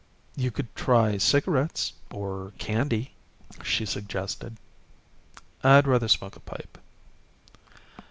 [0.35, 3.13] "You could try cigarettes or candy,"
[3.61, 4.57] she suggested.
[5.63, 6.79] "I'd rather smoke a pipe."